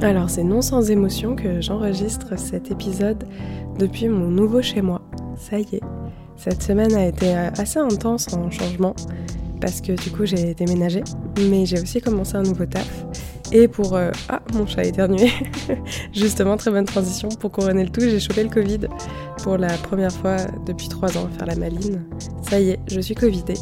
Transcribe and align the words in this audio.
Alors 0.00 0.30
c'est 0.30 0.44
non 0.44 0.62
sans 0.62 0.90
émotion 0.90 1.34
que 1.34 1.60
j'enregistre 1.60 2.38
cet 2.38 2.70
épisode 2.70 3.24
depuis 3.78 4.08
mon 4.08 4.28
nouveau 4.28 4.62
chez 4.62 4.80
moi. 4.80 5.02
Ça 5.36 5.58
y 5.58 5.76
est, 5.76 5.80
cette 6.36 6.62
semaine 6.62 6.94
a 6.94 7.06
été 7.06 7.34
assez 7.34 7.80
intense 7.80 8.32
en 8.32 8.48
changement 8.48 8.94
parce 9.60 9.80
que 9.80 9.92
du 9.92 10.10
coup 10.12 10.24
j'ai 10.24 10.54
déménagé, 10.54 11.02
mais 11.50 11.66
j'ai 11.66 11.80
aussi 11.80 12.00
commencé 12.00 12.36
un 12.36 12.42
nouveau 12.42 12.64
taf. 12.66 13.06
Et 13.50 13.66
pour... 13.66 13.96
Euh, 13.96 14.10
ah, 14.28 14.40
mon 14.54 14.66
chat 14.66 14.82
a 14.82 14.84
éternué. 14.84 15.30
Justement, 16.12 16.58
très 16.58 16.70
bonne 16.70 16.84
transition. 16.84 17.30
Pour 17.30 17.50
couronner 17.50 17.82
le 17.82 17.90
tout, 17.90 18.02
j'ai 18.02 18.20
chopé 18.20 18.44
le 18.44 18.50
Covid 18.50 18.80
pour 19.42 19.56
la 19.56 19.72
première 19.78 20.12
fois 20.12 20.36
depuis 20.66 20.88
trois 20.88 21.16
ans, 21.16 21.28
faire 21.38 21.46
la 21.46 21.56
maline. 21.56 22.04
Ça 22.42 22.60
y 22.60 22.70
est, 22.70 22.78
je 22.88 23.00
suis 23.00 23.14
Covidée. 23.14 23.54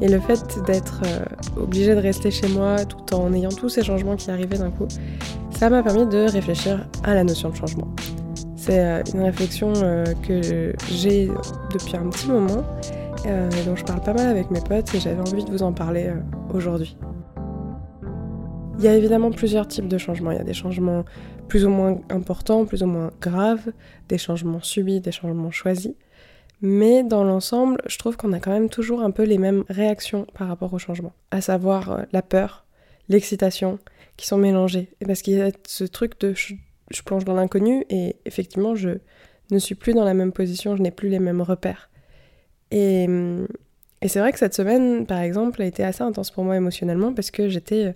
Et 0.00 0.08
le 0.08 0.18
fait 0.18 0.40
d'être 0.66 1.02
euh, 1.04 1.24
obligée 1.62 1.94
de 1.94 2.00
rester 2.00 2.30
chez 2.30 2.48
moi 2.48 2.84
tout 2.84 3.14
en 3.14 3.32
ayant 3.34 3.50
tous 3.50 3.68
ces 3.68 3.82
changements 3.82 4.16
qui 4.16 4.30
arrivaient 4.30 4.58
d'un 4.58 4.70
coup, 4.70 4.86
ça 5.58 5.68
m'a 5.70 5.82
permis 5.82 6.06
de 6.06 6.30
réfléchir 6.30 6.86
à 7.02 7.14
la 7.14 7.24
notion 7.24 7.48
de 7.48 7.56
changement. 7.56 7.88
C'est 8.54 8.78
euh, 8.78 9.02
une 9.12 9.22
réflexion 9.22 9.72
que 10.26 10.72
j'ai 10.88 11.28
depuis 11.72 11.96
un 11.96 12.08
petit 12.10 12.28
moment 12.28 12.62
et 13.24 13.64
dont 13.66 13.74
je 13.74 13.84
parle 13.84 14.00
pas 14.00 14.12
mal 14.12 14.28
avec 14.28 14.52
mes 14.52 14.60
potes 14.60 14.94
et 14.94 15.00
j'avais 15.00 15.20
envie 15.20 15.44
de 15.44 15.50
vous 15.50 15.64
en 15.64 15.72
parler 15.72 16.12
aujourd'hui. 16.54 16.96
Il 18.78 18.84
y 18.84 18.88
a 18.88 18.94
évidemment 18.94 19.32
plusieurs 19.32 19.66
types 19.66 19.88
de 19.88 19.98
changements. 19.98 20.30
Il 20.30 20.38
y 20.38 20.40
a 20.40 20.44
des 20.44 20.54
changements 20.54 21.04
plus 21.48 21.64
ou 21.64 21.70
moins 21.70 21.98
importants, 22.08 22.64
plus 22.64 22.84
ou 22.84 22.86
moins 22.86 23.10
graves, 23.20 23.72
des 24.08 24.18
changements 24.18 24.62
subis, 24.62 25.00
des 25.00 25.10
changements 25.10 25.50
choisis. 25.50 25.94
Mais 26.60 27.02
dans 27.02 27.24
l'ensemble, 27.24 27.82
je 27.86 27.98
trouve 27.98 28.16
qu'on 28.16 28.32
a 28.32 28.38
quand 28.38 28.52
même 28.52 28.68
toujours 28.68 29.02
un 29.02 29.10
peu 29.10 29.24
les 29.24 29.38
mêmes 29.38 29.64
réactions 29.68 30.26
par 30.34 30.46
rapport 30.46 30.72
au 30.72 30.78
changement. 30.78 31.12
À 31.32 31.40
savoir 31.40 31.90
euh, 31.90 32.02
la 32.12 32.22
peur, 32.22 32.64
l'excitation, 33.08 33.78
qui 34.16 34.26
sont 34.26 34.38
mélangées. 34.38 34.88
Parce 35.06 35.22
qu'il 35.22 35.34
y 35.34 35.40
a 35.40 35.50
ce 35.66 35.84
truc 35.84 36.20
de 36.20 36.34
je, 36.34 37.02
plonge 37.04 37.24
dans 37.24 37.34
l'inconnu 37.34 37.84
et 37.90 38.16
effectivement 38.24 38.74
je 38.74 38.90
ne 39.50 39.58
suis 39.58 39.74
plus 39.74 39.94
dans 39.94 40.04
la 40.04 40.14
même 40.14 40.32
position, 40.32 40.76
je 40.76 40.82
n'ai 40.82 40.90
plus 40.90 41.08
les 41.08 41.18
mêmes 41.18 41.40
repères. 41.40 41.90
Et, 42.70 43.06
et 44.02 44.08
c'est 44.08 44.20
vrai 44.20 44.32
que 44.32 44.38
cette 44.38 44.54
semaine, 44.54 45.06
par 45.06 45.20
exemple, 45.20 45.62
a 45.62 45.64
été 45.64 45.82
assez 45.82 46.02
intense 46.02 46.30
pour 46.30 46.44
moi 46.44 46.56
émotionnellement 46.56 47.12
parce 47.14 47.30
que 47.30 47.48
j'étais 47.48 47.86
euh, 47.86 47.92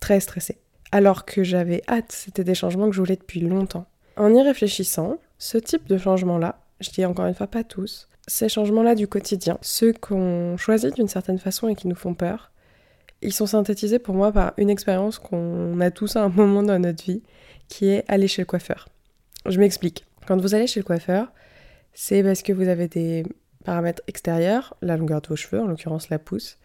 très 0.00 0.20
stressée. 0.20 0.58
Alors 0.92 1.24
que 1.24 1.42
j'avais 1.42 1.82
hâte, 1.88 2.12
c'était 2.12 2.44
des 2.44 2.54
changements 2.54 2.88
que 2.88 2.94
je 2.94 3.00
voulais 3.00 3.16
depuis 3.16 3.40
longtemps. 3.40 3.86
En 4.16 4.34
y 4.34 4.42
réfléchissant, 4.42 5.18
ce 5.38 5.56
type 5.56 5.88
de 5.88 5.96
changement-là, 5.96 6.60
je 6.80 6.90
dis 6.90 7.04
encore 7.06 7.26
une 7.26 7.34
fois 7.34 7.46
pas 7.46 7.64
tous, 7.64 8.08
ces 8.28 8.48
changements-là 8.48 8.94
du 8.94 9.08
quotidien, 9.08 9.58
ceux 9.62 9.92
qu'on 9.92 10.56
choisit 10.58 10.94
d'une 10.94 11.08
certaine 11.08 11.38
façon 11.38 11.68
et 11.68 11.74
qui 11.74 11.88
nous 11.88 11.96
font 11.96 12.14
peur, 12.14 12.51
ils 13.22 13.32
sont 13.32 13.46
synthétisés 13.46 13.98
pour 13.98 14.14
moi 14.14 14.32
par 14.32 14.52
une 14.56 14.70
expérience 14.70 15.18
qu'on 15.18 15.80
a 15.80 15.90
tous 15.90 16.16
à 16.16 16.22
un 16.22 16.28
moment 16.34 16.62
dans 16.62 16.78
notre 16.78 17.04
vie, 17.04 17.22
qui 17.68 17.88
est 17.88 18.04
aller 18.08 18.28
chez 18.28 18.42
le 18.42 18.46
coiffeur. 18.46 18.88
Je 19.46 19.58
m'explique. 19.58 20.04
Quand 20.26 20.40
vous 20.40 20.54
allez 20.54 20.66
chez 20.66 20.80
le 20.80 20.84
coiffeur, 20.84 21.32
c'est 21.94 22.22
parce 22.22 22.42
que 22.42 22.52
vous 22.52 22.68
avez 22.68 22.88
des 22.88 23.24
paramètres 23.64 24.02
extérieurs, 24.06 24.76
la 24.82 24.96
longueur 24.96 25.20
de 25.20 25.28
vos 25.28 25.36
cheveux, 25.36 25.60
en 25.60 25.66
l'occurrence 25.66 26.10
la 26.10 26.18
pousse, 26.18 26.58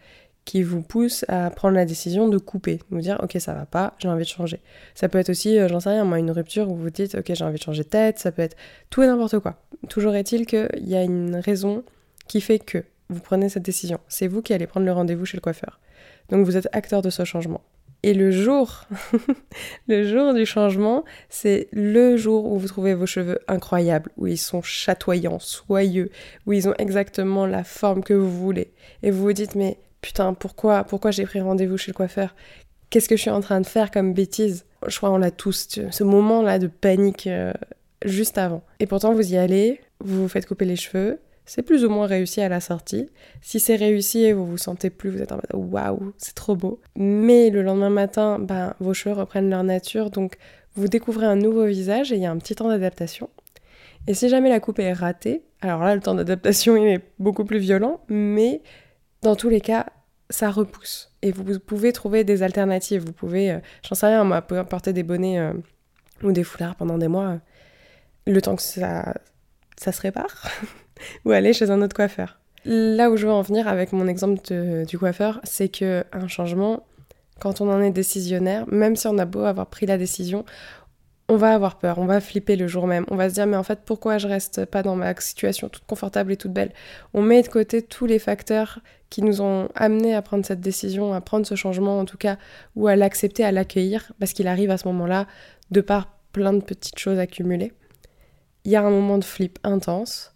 qui 0.44 0.62
vous 0.62 0.82
pousse 0.82 1.24
à 1.28 1.50
prendre 1.50 1.74
la 1.74 1.84
décision 1.84 2.28
de 2.28 2.38
couper, 2.38 2.76
de 2.76 2.82
vous 2.90 3.00
dire 3.00 3.20
ok 3.22 3.36
ça 3.38 3.52
va 3.52 3.66
pas, 3.66 3.94
j'ai 3.98 4.08
envie 4.08 4.24
de 4.24 4.28
changer. 4.28 4.60
Ça 4.94 5.08
peut 5.08 5.18
être 5.18 5.28
aussi, 5.28 5.58
euh, 5.58 5.68
j'en 5.68 5.80
sais 5.80 5.90
rien, 5.90 6.04
moi 6.04 6.18
une 6.18 6.30
rupture 6.30 6.70
où 6.70 6.76
vous 6.76 6.90
dites 6.90 7.16
ok 7.16 7.32
j'ai 7.34 7.44
envie 7.44 7.58
de 7.58 7.62
changer 7.62 7.82
de 7.82 7.88
tête, 7.88 8.18
ça 8.18 8.32
peut 8.32 8.42
être 8.42 8.56
tout 8.88 9.02
et 9.02 9.06
n'importe 9.06 9.40
quoi. 9.40 9.62
Toujours 9.90 10.14
est-il 10.14 10.46
qu'il 10.46 10.68
y 10.88 10.96
a 10.96 11.02
une 11.02 11.36
raison 11.36 11.84
qui 12.28 12.40
fait 12.40 12.58
que 12.58 12.82
vous 13.10 13.20
prenez 13.20 13.48
cette 13.48 13.62
décision. 13.62 14.00
C'est 14.08 14.26
vous 14.26 14.42
qui 14.42 14.54
allez 14.54 14.66
prendre 14.66 14.86
le 14.86 14.92
rendez-vous 14.92 15.24
chez 15.24 15.36
le 15.36 15.42
coiffeur. 15.42 15.80
Donc 16.30 16.44
vous 16.44 16.56
êtes 16.56 16.68
acteur 16.72 17.02
de 17.02 17.10
ce 17.10 17.24
changement. 17.24 17.62
Et 18.04 18.14
le 18.14 18.30
jour, 18.30 18.84
le 19.88 20.04
jour 20.04 20.32
du 20.32 20.46
changement, 20.46 21.04
c'est 21.28 21.68
le 21.72 22.16
jour 22.16 22.44
où 22.44 22.58
vous 22.58 22.68
trouvez 22.68 22.94
vos 22.94 23.06
cheveux 23.06 23.40
incroyables, 23.48 24.10
où 24.16 24.28
ils 24.28 24.38
sont 24.38 24.62
chatoyants, 24.62 25.40
soyeux, 25.40 26.10
où 26.46 26.52
ils 26.52 26.68
ont 26.68 26.74
exactement 26.78 27.44
la 27.46 27.64
forme 27.64 28.04
que 28.04 28.14
vous 28.14 28.30
voulez. 28.30 28.72
Et 29.02 29.10
vous 29.10 29.22
vous 29.22 29.32
dites 29.32 29.56
mais 29.56 29.78
putain, 30.00 30.32
pourquoi, 30.34 30.84
pourquoi 30.84 31.10
j'ai 31.10 31.24
pris 31.24 31.40
rendez-vous 31.40 31.76
chez 31.76 31.90
le 31.90 31.96
coiffeur? 31.96 32.36
Qu'est-ce 32.90 33.08
que 33.08 33.16
je 33.16 33.22
suis 33.22 33.30
en 33.30 33.40
train 33.40 33.60
de 33.60 33.66
faire 33.66 33.90
comme 33.90 34.14
bêtise? 34.14 34.64
Je 34.86 34.96
crois 34.96 35.10
qu'on 35.10 35.18
l'a 35.18 35.32
tous, 35.32 35.80
ce 35.90 36.04
moment-là 36.04 36.60
de 36.60 36.68
panique 36.68 37.26
euh, 37.26 37.52
juste 38.04 38.38
avant. 38.38 38.62
Et 38.78 38.86
pourtant, 38.86 39.12
vous 39.12 39.32
y 39.32 39.36
allez, 39.36 39.80
vous 40.00 40.22
vous 40.22 40.28
faites 40.28 40.46
couper 40.46 40.64
les 40.64 40.76
cheveux, 40.76 41.18
c'est 41.48 41.62
plus 41.62 41.84
ou 41.84 41.88
moins 41.88 42.06
réussi 42.06 42.40
à 42.40 42.48
la 42.48 42.60
sortie. 42.60 43.08
Si 43.40 43.58
c'est 43.58 43.76
réussi 43.76 44.24
et 44.24 44.32
vous 44.32 44.46
vous 44.46 44.58
sentez 44.58 44.90
plus, 44.90 45.10
vous 45.10 45.22
êtes 45.22 45.32
en 45.32 45.36
mode 45.36 45.72
waouh, 45.72 46.12
c'est 46.18 46.34
trop 46.34 46.54
beau. 46.54 46.80
Mais 46.94 47.50
le 47.50 47.62
lendemain 47.62 47.90
matin, 47.90 48.38
ben, 48.38 48.74
vos 48.80 48.94
cheveux 48.94 49.14
reprennent 49.14 49.48
leur 49.48 49.64
nature, 49.64 50.10
donc 50.10 50.36
vous 50.74 50.88
découvrez 50.88 51.26
un 51.26 51.36
nouveau 51.36 51.64
visage 51.64 52.12
et 52.12 52.16
il 52.16 52.22
y 52.22 52.26
a 52.26 52.30
un 52.30 52.36
petit 52.38 52.54
temps 52.54 52.68
d'adaptation. 52.68 53.30
Et 54.06 54.14
si 54.14 54.28
jamais 54.28 54.48
la 54.48 54.60
coupe 54.60 54.78
est 54.78 54.92
ratée, 54.92 55.42
alors 55.60 55.82
là, 55.82 55.94
le 55.94 56.00
temps 56.00 56.14
d'adaptation 56.14 56.76
est 56.76 57.02
beaucoup 57.18 57.44
plus 57.44 57.58
violent, 57.58 58.00
mais 58.08 58.62
dans 59.22 59.34
tous 59.34 59.48
les 59.48 59.60
cas, 59.60 59.86
ça 60.30 60.50
repousse. 60.50 61.12
Et 61.22 61.32
vous 61.32 61.58
pouvez 61.58 61.92
trouver 61.92 62.24
des 62.24 62.42
alternatives. 62.42 63.04
Vous 63.04 63.12
pouvez, 63.12 63.52
euh, 63.52 63.58
j'en 63.82 63.94
sais 63.94 64.06
rien, 64.06 64.24
moi, 64.24 64.42
porter 64.42 64.92
des 64.92 65.02
bonnets 65.02 65.38
euh, 65.38 65.52
ou 66.22 66.32
des 66.32 66.44
foulards 66.44 66.76
pendant 66.76 66.98
des 66.98 67.08
mois, 67.08 67.28
euh, 67.28 67.38
le 68.26 68.40
temps 68.42 68.56
que 68.56 68.62
ça, 68.62 69.14
ça 69.76 69.92
se 69.92 70.00
répare, 70.00 70.50
ou 71.24 71.30
aller 71.30 71.52
chez 71.52 71.70
un 71.70 71.82
autre 71.82 71.94
coiffeur. 71.94 72.38
Là 72.64 73.10
où 73.10 73.16
je 73.16 73.26
veux 73.26 73.32
en 73.32 73.42
venir 73.42 73.68
avec 73.68 73.92
mon 73.92 74.06
exemple 74.08 74.40
du 74.84 74.98
coiffeur, 74.98 75.40
c'est 75.44 75.68
que 75.68 76.04
un 76.12 76.28
changement, 76.28 76.86
quand 77.40 77.60
on 77.60 77.70
en 77.70 77.80
est 77.80 77.90
décisionnaire, 77.90 78.64
même 78.68 78.96
si 78.96 79.06
on 79.06 79.16
a 79.18 79.24
beau 79.24 79.44
avoir 79.44 79.66
pris 79.68 79.86
la 79.86 79.96
décision, 79.96 80.44
on 81.30 81.36
va 81.36 81.52
avoir 81.52 81.78
peur, 81.78 81.98
on 81.98 82.06
va 82.06 82.20
flipper 82.20 82.56
le 82.56 82.66
jour 82.66 82.86
même, 82.86 83.04
on 83.10 83.16
va 83.16 83.28
se 83.28 83.34
dire 83.34 83.46
mais 83.46 83.56
en 83.56 83.62
fait 83.62 83.80
pourquoi 83.84 84.16
je 84.16 84.26
reste 84.26 84.64
pas 84.64 84.82
dans 84.82 84.96
ma 84.96 85.14
situation 85.20 85.68
toute 85.68 85.84
confortable 85.84 86.32
et 86.32 86.36
toute 86.36 86.52
belle? 86.52 86.72
On 87.12 87.20
met 87.20 87.42
de 87.42 87.48
côté 87.48 87.82
tous 87.82 88.06
les 88.06 88.18
facteurs 88.18 88.80
qui 89.10 89.22
nous 89.22 89.42
ont 89.42 89.68
amenés 89.74 90.14
à 90.14 90.22
prendre 90.22 90.44
cette 90.44 90.60
décision, 90.60 91.12
à 91.12 91.20
prendre 91.20 91.46
ce 91.46 91.54
changement 91.54 91.98
en 91.98 92.06
tout 92.06 92.16
cas, 92.16 92.38
ou 92.76 92.88
à 92.88 92.96
l'accepter, 92.96 93.44
à 93.44 93.52
l'accueillir, 93.52 94.12
parce 94.18 94.32
qu'il 94.32 94.48
arrive 94.48 94.70
à 94.70 94.78
ce 94.78 94.88
moment-là, 94.88 95.26
de 95.70 95.80
par 95.80 96.14
plein 96.32 96.54
de 96.54 96.62
petites 96.62 96.98
choses 96.98 97.18
accumulées. 97.18 97.72
Il 98.64 98.72
y 98.72 98.76
a 98.76 98.82
un 98.82 98.90
moment 98.90 99.18
de 99.18 99.24
flip 99.24 99.58
intense, 99.64 100.32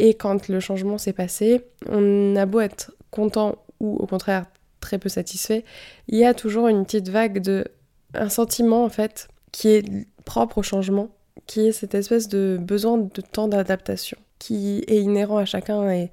et 0.00 0.14
quand 0.14 0.48
le 0.48 0.60
changement 0.60 0.96
s'est 0.96 1.12
passé, 1.12 1.60
on 1.86 2.34
a 2.34 2.46
beau 2.46 2.60
être 2.60 2.92
content 3.10 3.56
ou 3.80 3.96
au 3.96 4.06
contraire 4.06 4.46
très 4.80 4.98
peu 4.98 5.10
satisfait, 5.10 5.62
il 6.08 6.18
y 6.18 6.24
a 6.24 6.32
toujours 6.32 6.68
une 6.68 6.84
petite 6.84 7.10
vague 7.10 7.40
de... 7.42 7.66
un 8.14 8.30
sentiment 8.30 8.82
en 8.82 8.88
fait 8.88 9.28
qui 9.52 9.68
est 9.68 9.84
propre 10.24 10.58
au 10.58 10.62
changement, 10.62 11.10
qui 11.46 11.66
est 11.66 11.72
cette 11.72 11.94
espèce 11.94 12.28
de 12.28 12.58
besoin 12.58 12.96
de 12.96 13.20
temps 13.20 13.46
d'adaptation, 13.46 14.16
qui 14.38 14.82
est 14.86 15.02
inhérent 15.02 15.36
à 15.36 15.44
chacun 15.44 15.90
et 15.90 16.10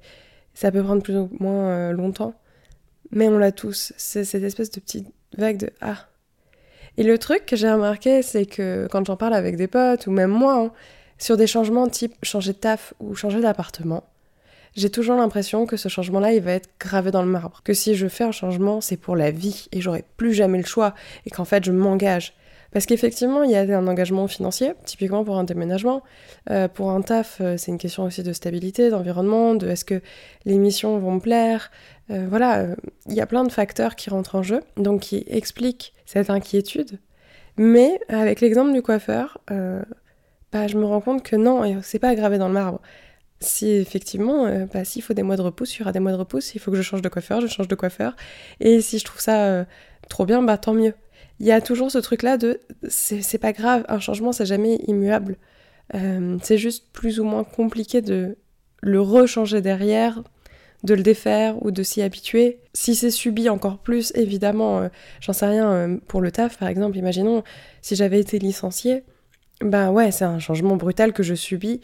ça 0.52 0.70
peut 0.70 0.82
prendre 0.82 1.02
plus 1.02 1.16
ou 1.16 1.30
moins 1.40 1.68
euh, 1.70 1.92
longtemps. 1.92 2.34
Mais 3.10 3.28
on 3.28 3.38
l'a 3.38 3.52
tous, 3.52 3.94
c'est 3.96 4.24
cette 4.24 4.42
espèce 4.42 4.70
de 4.70 4.80
petite 4.80 5.08
vague 5.38 5.56
de 5.56 5.70
Ah. 5.80 6.08
Et 6.98 7.04
le 7.04 7.16
truc 7.16 7.46
que 7.46 7.56
j'ai 7.56 7.70
remarqué, 7.70 8.20
c'est 8.22 8.44
que 8.44 8.86
quand 8.90 9.06
j'en 9.06 9.16
parle 9.16 9.32
avec 9.32 9.56
des 9.56 9.68
potes, 9.68 10.08
ou 10.08 10.10
même 10.10 10.30
moi, 10.30 10.56
hein, 10.58 10.72
sur 11.18 11.36
des 11.36 11.46
changements 11.46 11.88
type 11.88 12.14
changer 12.22 12.52
de 12.52 12.58
taf 12.58 12.94
ou 13.00 13.14
changer 13.14 13.40
d'appartement, 13.40 14.04
j'ai 14.76 14.90
toujours 14.90 15.16
l'impression 15.16 15.66
que 15.66 15.76
ce 15.76 15.88
changement-là, 15.88 16.32
il 16.32 16.40
va 16.40 16.52
être 16.52 16.68
gravé 16.78 17.10
dans 17.10 17.22
le 17.22 17.28
marbre. 17.28 17.62
Que 17.64 17.74
si 17.74 17.94
je 17.94 18.06
fais 18.06 18.24
un 18.24 18.32
changement, 18.32 18.80
c'est 18.80 18.96
pour 18.96 19.16
la 19.16 19.30
vie 19.30 19.66
et 19.72 19.80
j'aurai 19.80 20.04
plus 20.16 20.34
jamais 20.34 20.58
le 20.58 20.64
choix 20.64 20.94
et 21.26 21.30
qu'en 21.30 21.44
fait 21.44 21.64
je 21.64 21.72
m'engage. 21.72 22.34
Parce 22.70 22.84
qu'effectivement, 22.84 23.42
il 23.44 23.50
y 23.50 23.56
a 23.56 23.60
un 23.60 23.86
engagement 23.86 24.28
financier, 24.28 24.74
typiquement 24.84 25.24
pour 25.24 25.38
un 25.38 25.44
déménagement. 25.44 26.02
Euh, 26.50 26.68
pour 26.68 26.90
un 26.90 27.00
taf, 27.00 27.38
euh, 27.40 27.56
c'est 27.56 27.70
une 27.70 27.78
question 27.78 28.04
aussi 28.04 28.22
de 28.22 28.32
stabilité, 28.34 28.90
d'environnement, 28.90 29.54
de 29.54 29.68
est-ce 29.68 29.86
que 29.86 30.02
les 30.44 30.58
missions 30.58 30.98
vont 30.98 31.12
me 31.12 31.20
plaire. 31.20 31.70
Euh, 32.10 32.26
voilà, 32.28 32.66
il 33.06 33.14
y 33.14 33.22
a 33.22 33.26
plein 33.26 33.44
de 33.44 33.50
facteurs 33.50 33.96
qui 33.96 34.10
rentrent 34.10 34.34
en 34.34 34.42
jeu, 34.42 34.60
donc 34.76 35.00
qui 35.00 35.24
expliquent 35.28 35.94
cette 36.04 36.28
inquiétude. 36.28 36.98
Mais 37.56 37.98
avec 38.08 38.40
l'exemple 38.40 38.72
du 38.72 38.82
coiffeur, 38.82 39.38
bah, 40.52 40.66
je 40.66 40.76
me 40.76 40.84
rends 40.84 41.00
compte 41.00 41.22
que 41.22 41.36
non, 41.36 41.80
c'est 41.82 41.98
pas 41.98 42.14
gravé 42.14 42.38
dans 42.38 42.48
le 42.48 42.54
marbre. 42.54 42.80
Si 43.40 43.70
effectivement, 43.70 44.46
bah, 44.72 44.84
s'il 44.84 45.02
faut 45.02 45.14
des 45.14 45.22
mois 45.22 45.36
de 45.36 45.42
repousse, 45.42 45.76
il 45.76 45.80
y 45.80 45.82
aura 45.82 45.92
des 45.92 46.00
mois 46.00 46.12
de 46.12 46.16
repousse, 46.16 46.54
il 46.54 46.60
faut 46.60 46.70
que 46.70 46.76
je 46.76 46.82
change 46.82 47.02
de 47.02 47.08
coiffeur, 47.08 47.40
je 47.40 47.46
change 47.46 47.68
de 47.68 47.74
coiffeur. 47.74 48.16
Et 48.60 48.80
si 48.80 48.98
je 48.98 49.04
trouve 49.04 49.20
ça 49.20 49.66
trop 50.08 50.26
bien, 50.26 50.42
bah 50.42 50.58
tant 50.58 50.74
mieux 50.74 50.94
il 51.40 51.46
y 51.46 51.52
a 51.52 51.60
toujours 51.60 51.90
ce 51.90 51.98
truc-là 51.98 52.36
de 52.36 52.60
c'est 52.88 53.38
pas 53.38 53.52
grave, 53.52 53.84
un 53.88 54.00
changement 54.00 54.32
c'est 54.32 54.46
jamais 54.46 54.76
immuable. 54.86 55.36
Euh, 55.94 56.36
c'est 56.42 56.58
juste 56.58 56.86
plus 56.92 57.20
ou 57.20 57.24
moins 57.24 57.44
compliqué 57.44 58.02
de 58.02 58.36
le 58.82 59.00
rechanger 59.00 59.60
derrière, 59.62 60.22
de 60.84 60.94
le 60.94 61.02
défaire 61.02 61.64
ou 61.64 61.70
de 61.70 61.82
s'y 61.82 62.02
habituer. 62.02 62.58
Si 62.74 62.94
c'est 62.94 63.10
subi 63.10 63.48
encore 63.48 63.78
plus, 63.78 64.12
évidemment, 64.14 64.80
euh, 64.80 64.88
j'en 65.20 65.32
sais 65.32 65.46
rien, 65.46 65.70
euh, 65.70 65.96
pour 66.08 66.20
le 66.20 66.30
taf 66.30 66.58
par 66.58 66.68
exemple, 66.68 66.96
imaginons 66.96 67.42
si 67.82 67.96
j'avais 67.96 68.20
été 68.20 68.38
licenciée, 68.38 69.04
ben 69.60 69.90
ouais, 69.90 70.10
c'est 70.10 70.24
un 70.24 70.38
changement 70.38 70.76
brutal 70.76 71.12
que 71.12 71.22
je 71.22 71.34
subis, 71.34 71.80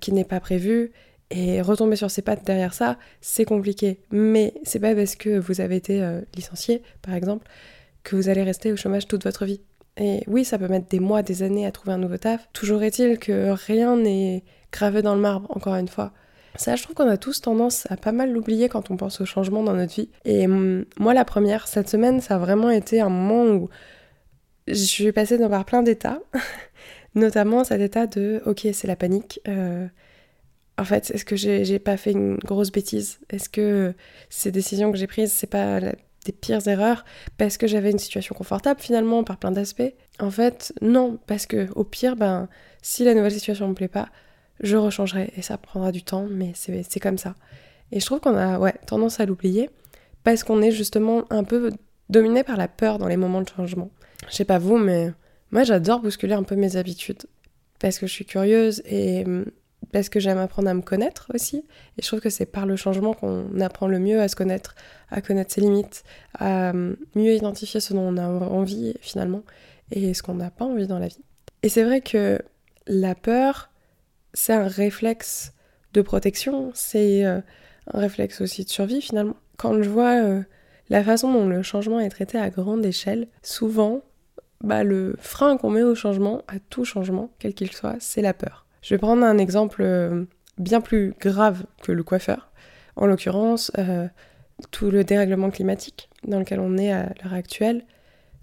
qui 0.00 0.12
n'est 0.12 0.24
pas 0.24 0.40
prévu, 0.40 0.92
et 1.30 1.60
retomber 1.60 1.96
sur 1.96 2.10
ses 2.10 2.22
pattes 2.22 2.44
derrière 2.46 2.72
ça, 2.72 2.96
c'est 3.20 3.44
compliqué. 3.44 4.00
Mais 4.10 4.54
c'est 4.62 4.80
pas 4.80 4.94
parce 4.94 5.16
que 5.16 5.38
vous 5.38 5.60
avez 5.60 5.76
été 5.76 6.20
licencié, 6.34 6.82
par 7.02 7.14
exemple, 7.14 7.46
que 8.02 8.16
vous 8.16 8.28
allez 8.28 8.42
rester 8.42 8.72
au 8.72 8.76
chômage 8.76 9.06
toute 9.06 9.24
votre 9.24 9.44
vie. 9.44 9.60
Et 9.98 10.22
oui, 10.26 10.44
ça 10.44 10.58
peut 10.58 10.68
mettre 10.68 10.88
des 10.88 11.00
mois, 11.00 11.22
des 11.22 11.42
années 11.42 11.66
à 11.66 11.72
trouver 11.72 11.92
un 11.92 11.98
nouveau 11.98 12.18
taf. 12.18 12.48
Toujours 12.52 12.82
est-il 12.82 13.18
que 13.18 13.50
rien 13.50 13.96
n'est 13.96 14.44
gravé 14.70 15.02
dans 15.02 15.14
le 15.14 15.20
marbre, 15.20 15.50
encore 15.54 15.74
une 15.74 15.88
fois. 15.88 16.12
Ça, 16.56 16.76
je 16.76 16.82
trouve 16.82 16.94
qu'on 16.94 17.08
a 17.08 17.16
tous 17.16 17.40
tendance 17.40 17.86
à 17.90 17.96
pas 17.96 18.12
mal 18.12 18.32
l'oublier 18.32 18.68
quand 18.68 18.90
on 18.90 18.96
pense 18.96 19.20
au 19.20 19.26
changement 19.26 19.62
dans 19.62 19.74
notre 19.74 19.94
vie. 19.94 20.10
Et 20.24 20.46
hum, 20.46 20.84
moi, 20.98 21.14
la 21.14 21.24
première, 21.24 21.66
cette 21.66 21.88
semaine, 21.88 22.20
ça 22.20 22.36
a 22.36 22.38
vraiment 22.38 22.70
été 22.70 23.00
un 23.00 23.08
moment 23.08 23.44
où 23.54 23.68
je 24.66 24.74
suis 24.74 25.12
passée 25.12 25.38
par 25.38 25.64
plein 25.64 25.82
d'états, 25.82 26.20
notamment 27.16 27.64
cet 27.64 27.80
état 27.80 28.06
de 28.06 28.40
ok, 28.46 28.68
c'est 28.72 28.86
la 28.86 28.94
panique. 28.94 29.40
Euh, 29.48 29.88
en 30.78 30.84
fait, 30.84 31.10
est-ce 31.10 31.24
que 31.24 31.36
j'ai 31.36 31.78
pas 31.78 31.96
fait 31.96 32.12
une 32.12 32.36
grosse 32.36 32.70
bêtise? 32.70 33.18
Est-ce 33.30 33.48
que 33.48 33.94
ces 34.28 34.52
décisions 34.52 34.92
que 34.92 34.98
j'ai 34.98 35.06
prises, 35.06 35.32
c'est 35.32 35.46
pas 35.46 35.80
des 35.80 36.32
pires 36.32 36.68
erreurs? 36.68 37.04
Parce 37.38 37.56
que 37.56 37.66
j'avais 37.66 37.90
une 37.90 37.98
situation 37.98 38.34
confortable 38.34 38.80
finalement 38.80 39.24
par 39.24 39.38
plein 39.38 39.50
d'aspects 39.50 39.94
En 40.20 40.30
fait, 40.30 40.74
non, 40.82 41.18
parce 41.26 41.46
que 41.46 41.68
au 41.74 41.82
pire, 41.82 42.14
ben, 42.14 42.48
si 42.82 43.04
la 43.04 43.14
nouvelle 43.14 43.32
situation 43.32 43.66
me 43.68 43.74
plaît 43.74 43.88
pas, 43.88 44.08
je 44.60 44.76
rechangerai 44.76 45.32
et 45.36 45.42
ça 45.42 45.56
prendra 45.56 45.92
du 45.92 46.02
temps, 46.02 46.26
mais 46.30 46.52
c'est 46.54 47.00
comme 47.00 47.18
ça. 47.18 47.34
Et 47.90 48.00
je 48.00 48.06
trouve 48.06 48.20
qu'on 48.20 48.36
a 48.36 48.58
ouais, 48.58 48.74
tendance 48.86 49.20
à 49.20 49.26
l'oublier 49.26 49.70
parce 50.24 50.44
qu'on 50.44 50.60
est 50.60 50.72
justement 50.72 51.24
un 51.30 51.44
peu 51.44 51.72
dominé 52.10 52.42
par 52.42 52.56
la 52.56 52.68
peur 52.68 52.98
dans 52.98 53.08
les 53.08 53.16
moments 53.16 53.40
de 53.40 53.48
changement. 53.48 53.90
Je 54.28 54.34
sais 54.34 54.44
pas 54.44 54.58
vous, 54.58 54.76
mais 54.76 55.12
moi 55.56 55.64
j'adore 55.64 56.00
bousculer 56.00 56.34
un 56.34 56.42
peu 56.42 56.54
mes 56.54 56.76
habitudes 56.76 57.22
parce 57.78 57.98
que 57.98 58.06
je 58.06 58.12
suis 58.12 58.26
curieuse 58.26 58.82
et 58.84 59.24
hum, 59.24 59.46
parce 59.90 60.10
que 60.10 60.20
j'aime 60.20 60.36
apprendre 60.36 60.68
à 60.68 60.74
me 60.74 60.82
connaître 60.82 61.30
aussi. 61.34 61.64
Et 61.96 62.02
je 62.02 62.06
trouve 62.06 62.20
que 62.20 62.28
c'est 62.28 62.44
par 62.44 62.66
le 62.66 62.76
changement 62.76 63.14
qu'on 63.14 63.58
apprend 63.60 63.86
le 63.86 63.98
mieux 63.98 64.20
à 64.20 64.28
se 64.28 64.36
connaître, 64.36 64.74
à 65.10 65.22
connaître 65.22 65.54
ses 65.54 65.62
limites, 65.62 66.04
à 66.38 66.70
hum, 66.70 66.98
mieux 67.14 67.32
identifier 67.32 67.80
ce 67.80 67.94
dont 67.94 68.02
on 68.02 68.18
a 68.18 68.28
envie 68.28 68.96
finalement 69.00 69.44
et 69.92 70.12
ce 70.12 70.22
qu'on 70.22 70.34
n'a 70.34 70.50
pas 70.50 70.66
envie 70.66 70.86
dans 70.86 70.98
la 70.98 71.08
vie. 71.08 71.24
Et 71.62 71.70
c'est 71.70 71.84
vrai 71.84 72.02
que 72.02 72.38
la 72.86 73.14
peur, 73.14 73.70
c'est 74.34 74.52
un 74.52 74.68
réflexe 74.68 75.54
de 75.94 76.02
protection, 76.02 76.70
c'est 76.74 77.24
euh, 77.24 77.40
un 77.94 78.00
réflexe 78.00 78.42
aussi 78.42 78.62
de 78.64 78.68
survie 78.68 79.00
finalement. 79.00 79.36
Quand 79.56 79.82
je 79.82 79.88
vois 79.88 80.22
euh, 80.22 80.42
la 80.90 81.02
façon 81.02 81.32
dont 81.32 81.46
le 81.46 81.62
changement 81.62 81.98
est 81.98 82.10
traité 82.10 82.36
à 82.36 82.50
grande 82.50 82.84
échelle, 82.84 83.28
souvent, 83.42 84.02
bah, 84.62 84.84
le 84.84 85.16
frein 85.18 85.56
qu'on 85.56 85.70
met 85.70 85.82
au 85.82 85.94
changement, 85.94 86.42
à 86.48 86.58
tout 86.70 86.84
changement, 86.84 87.30
quel 87.38 87.54
qu'il 87.54 87.72
soit, 87.72 87.96
c'est 88.00 88.22
la 88.22 88.34
peur. 88.34 88.66
Je 88.82 88.94
vais 88.94 88.98
prendre 88.98 89.24
un 89.24 89.38
exemple 89.38 89.82
euh, 89.82 90.24
bien 90.58 90.80
plus 90.80 91.14
grave 91.20 91.64
que 91.82 91.92
le 91.92 92.02
coiffeur. 92.02 92.50
En 92.96 93.06
l'occurrence, 93.06 93.70
tout 94.70 94.90
le 94.90 95.04
dérèglement 95.04 95.50
climatique 95.50 96.08
dans 96.26 96.38
lequel 96.38 96.60
on 96.60 96.78
est 96.78 96.90
à 96.90 97.12
l'heure 97.22 97.34
actuelle, 97.34 97.84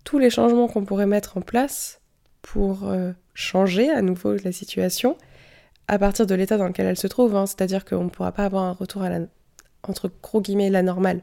tous 0.04 0.19
les 0.19 0.30
changements 0.30 0.68
qu'on 0.68 0.86
pourrait 0.86 1.07
mettre 1.07 1.38
en 1.38 1.42
place 1.42 2.01
pour 2.44 2.88
changer 3.33 3.89
à 3.89 4.01
nouveau 4.01 4.36
la 4.44 4.51
situation, 4.51 5.18
à 5.88 6.00
partir 6.00 6.25
de 6.25 6.36
l'état 6.36 6.57
dans 6.57 6.68
lequel 6.68 6.86
elle 6.86 6.98
se 6.98 7.07
trouve, 7.07 7.36
hein. 7.36 7.45
c'est-à-dire 7.45 7.86
qu'on 7.86 8.06
ne 8.06 8.10
pourra 8.10 8.31
pas 8.31 8.45
avoir 8.45 8.63
un 8.63 8.71
retour 8.71 9.01
à 9.01 9.10
la, 9.10 9.19
entre 9.83 10.12
gros 10.21 10.42
la 10.48 10.81
normale, 10.81 11.21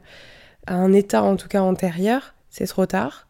à 0.67 0.75
un 0.75 0.93
état 0.93 1.23
en 1.23 1.35
tout 1.35 1.47
cas 1.47 1.61
antérieur, 1.61 2.35
c'est 2.49 2.67
trop 2.67 2.85
tard. 2.85 3.27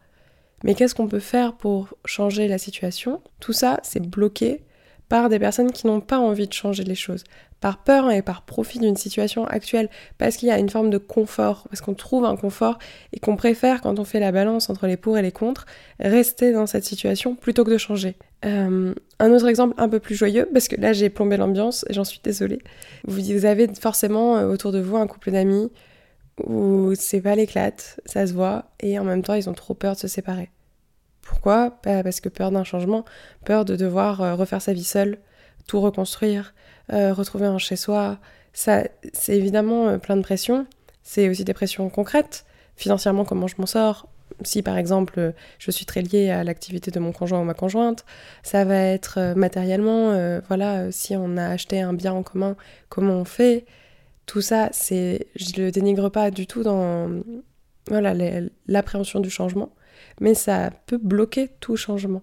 Mais 0.64 0.74
qu'est-ce 0.74 0.94
qu'on 0.94 1.08
peut 1.08 1.20
faire 1.20 1.54
pour 1.54 1.94
changer 2.04 2.48
la 2.48 2.58
situation? 2.58 3.20
Tout 3.40 3.52
ça, 3.52 3.80
c'est 3.82 4.06
bloqué 4.06 4.62
par 5.08 5.28
des 5.28 5.38
personnes 5.38 5.72
qui 5.72 5.86
n'ont 5.86 6.00
pas 6.00 6.18
envie 6.18 6.48
de 6.48 6.52
changer 6.54 6.84
les 6.84 6.94
choses, 6.94 7.24
par 7.60 7.84
peur 7.84 8.10
et 8.10 8.22
par 8.22 8.42
profit 8.42 8.78
d'une 8.78 8.96
situation 8.96 9.44
actuelle, 9.46 9.90
parce 10.16 10.36
qu'il 10.36 10.48
y 10.48 10.50
a 10.50 10.58
une 10.58 10.70
forme 10.70 10.88
de 10.88 10.96
confort, 10.96 11.66
parce 11.68 11.82
qu'on 11.82 11.92
trouve 11.92 12.24
un 12.24 12.34
confort 12.34 12.78
et 13.12 13.20
qu'on 13.20 13.36
préfère, 13.36 13.82
quand 13.82 13.98
on 13.98 14.04
fait 14.04 14.20
la 14.20 14.32
balance 14.32 14.70
entre 14.70 14.86
les 14.86 14.96
pour 14.96 15.18
et 15.18 15.22
les 15.22 15.30
contre, 15.30 15.66
rester 16.00 16.52
dans 16.52 16.66
cette 16.66 16.84
situation 16.84 17.34
plutôt 17.34 17.62
que 17.62 17.70
de 17.70 17.76
changer. 17.76 18.16
Euh, 18.46 18.94
un 19.18 19.32
autre 19.32 19.48
exemple 19.48 19.74
un 19.76 19.88
peu 19.88 20.00
plus 20.00 20.14
joyeux, 20.14 20.48
parce 20.52 20.66
que 20.66 20.80
là 20.80 20.94
j'ai 20.94 21.10
plombé 21.10 21.36
l'ambiance 21.36 21.84
et 21.90 21.92
j'en 21.92 22.04
suis 22.04 22.20
désolée. 22.24 22.60
Vous 23.06 23.44
avez 23.44 23.68
forcément 23.78 24.38
euh, 24.38 24.48
autour 24.48 24.72
de 24.72 24.80
vous 24.80 24.96
un 24.96 25.06
couple 25.06 25.30
d'amis 25.30 25.70
où 26.44 26.94
c'est 26.94 27.20
pas 27.20 27.34
l'éclate, 27.34 28.00
ça 28.06 28.26
se 28.26 28.32
voit, 28.32 28.66
et 28.80 28.98
en 28.98 29.04
même 29.04 29.22
temps 29.22 29.34
ils 29.34 29.48
ont 29.50 29.54
trop 29.54 29.74
peur 29.74 29.94
de 29.94 30.00
se 30.00 30.08
séparer. 30.08 30.50
Pourquoi? 31.22 31.78
Bah, 31.84 32.02
Parce 32.02 32.20
que 32.20 32.28
peur 32.28 32.50
d'un 32.50 32.64
changement, 32.64 33.04
peur 33.44 33.64
de 33.64 33.76
devoir 33.76 34.20
euh, 34.20 34.34
refaire 34.34 34.60
sa 34.60 34.72
vie 34.72 34.84
seule, 34.84 35.18
tout 35.66 35.80
reconstruire, 35.80 36.54
euh, 36.92 37.14
retrouver 37.14 37.46
un 37.46 37.58
chez-soi. 37.58 38.18
Ça, 38.52 38.82
c'est 39.12 39.36
évidemment 39.36 39.88
euh, 39.88 39.98
plein 39.98 40.16
de 40.16 40.22
pressions. 40.22 40.66
C'est 41.02 41.28
aussi 41.28 41.44
des 41.44 41.54
pressions 41.54 41.88
concrètes. 41.88 42.44
Financièrement, 42.76 43.24
comment 43.24 43.46
je 43.46 43.54
m'en 43.58 43.66
sors? 43.66 44.08
Si 44.44 44.62
par 44.62 44.78
exemple 44.78 45.34
je 45.58 45.70
suis 45.70 45.84
très 45.84 46.00
liée 46.00 46.30
à 46.30 46.42
l'activité 46.42 46.90
de 46.90 46.98
mon 46.98 47.12
conjoint 47.12 47.40
ou 47.40 47.44
ma 47.44 47.54
conjointe, 47.54 48.04
ça 48.42 48.64
va 48.64 48.76
être 48.76 49.34
matériellement, 49.36 50.40
voilà, 50.48 50.90
si 50.90 51.14
on 51.14 51.36
a 51.36 51.48
acheté 51.48 51.80
un 51.80 51.92
bien 51.92 52.14
en 52.14 52.22
commun, 52.22 52.56
comment 52.88 53.12
on 53.12 53.24
fait? 53.24 53.66
Tout 54.26 54.40
ça, 54.40 54.68
c'est, 54.72 55.26
je 55.36 55.60
le 55.60 55.70
dénigre 55.70 56.08
pas 56.10 56.30
du 56.30 56.46
tout 56.46 56.62
dans, 56.62 57.22
l'appréhension 58.66 59.20
du 59.20 59.30
changement 59.30 59.72
mais 60.20 60.34
ça 60.34 60.70
peut 60.86 60.98
bloquer 60.98 61.50
tout 61.60 61.76
changement 61.76 62.22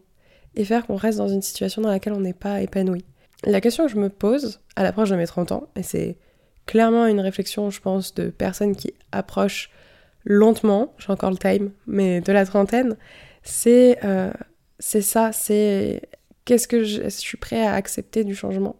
et 0.55 0.65
faire 0.65 0.85
qu'on 0.85 0.95
reste 0.95 1.17
dans 1.17 1.27
une 1.27 1.41
situation 1.41 1.81
dans 1.81 1.89
laquelle 1.89 2.13
on 2.13 2.21
n'est 2.21 2.33
pas 2.33 2.61
épanoui. 2.61 3.05
La 3.45 3.61
question 3.61 3.85
que 3.85 3.91
je 3.91 3.97
me 3.97 4.09
pose 4.09 4.59
à 4.75 4.83
l'approche 4.83 5.09
de 5.09 5.15
mes 5.15 5.27
30 5.27 5.51
ans, 5.51 5.69
et 5.75 5.83
c'est 5.83 6.17
clairement 6.65 7.05
une 7.05 7.19
réflexion, 7.19 7.69
je 7.69 7.79
pense, 7.79 8.13
de 8.13 8.29
personnes 8.29 8.75
qui 8.75 8.93
approchent 9.11 9.69
lentement, 10.25 10.93
j'ai 10.97 11.11
encore 11.11 11.31
le 11.31 11.37
time, 11.37 11.71
mais 11.87 12.21
de 12.21 12.31
la 12.31 12.45
trentaine, 12.45 12.97
c'est 13.43 14.03
euh, 14.03 14.31
ça, 14.79 15.31
c'est 15.31 16.01
qu'est-ce 16.45 16.67
que 16.67 16.83
je 16.83 17.07
suis 17.09 17.37
prêt 17.37 17.65
à 17.65 17.73
accepter 17.73 18.23
du 18.23 18.35
changement? 18.35 18.75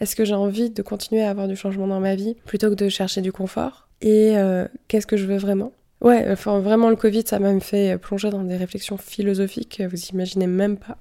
Est-ce 0.00 0.14
que 0.14 0.24
j'ai 0.24 0.34
envie 0.34 0.70
de 0.70 0.82
continuer 0.82 1.22
à 1.22 1.30
avoir 1.30 1.48
du 1.48 1.56
changement 1.56 1.86
dans 1.86 2.00
ma 2.00 2.14
vie 2.14 2.36
plutôt 2.46 2.70
que 2.70 2.74
de 2.74 2.88
chercher 2.88 3.20
du 3.20 3.32
confort? 3.32 3.88
Et 4.00 4.36
euh, 4.36 4.66
qu'est-ce 4.86 5.06
que 5.06 5.16
je 5.16 5.26
veux 5.26 5.38
vraiment? 5.38 5.72
Ouais, 6.00 6.24
enfin 6.30 6.60
vraiment 6.60 6.90
le 6.90 6.96
Covid, 6.96 7.24
ça 7.26 7.40
m'a 7.40 7.58
fait 7.58 7.98
plonger 7.98 8.30
dans 8.30 8.44
des 8.44 8.56
réflexions 8.56 8.96
philosophiques, 8.96 9.82
vous 9.82 9.98
imaginez 10.12 10.46
même 10.46 10.76
pas. 10.76 10.96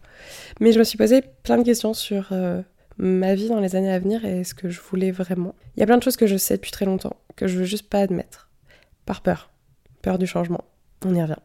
Mais 0.59 0.71
je 0.71 0.79
me 0.79 0.83
suis 0.83 0.97
posé 0.97 1.21
plein 1.43 1.59
de 1.59 1.63
questions 1.63 1.93
sur 1.93 2.29
euh, 2.31 2.63
ma 2.97 3.35
vie 3.35 3.47
dans 3.47 3.59
les 3.59 3.75
années 3.75 3.91
à 3.91 3.99
venir 3.99 4.25
et 4.25 4.43
ce 4.43 4.55
que 4.55 4.69
je 4.69 4.81
voulais 4.81 5.11
vraiment. 5.11 5.53
Il 5.75 5.81
y 5.81 5.83
a 5.83 5.85
plein 5.85 5.97
de 5.97 6.03
choses 6.03 6.17
que 6.17 6.25
je 6.25 6.35
sais 6.35 6.55
depuis 6.55 6.71
très 6.71 6.85
longtemps, 6.85 7.15
que 7.35 7.45
je 7.45 7.59
veux 7.59 7.65
juste 7.65 7.87
pas 7.87 7.99
admettre. 7.99 8.49
Par 9.05 9.21
peur. 9.21 9.51
Peur 10.01 10.17
du 10.17 10.25
changement. 10.25 10.63
On 11.05 11.13
y 11.13 11.21
revient. 11.21 11.35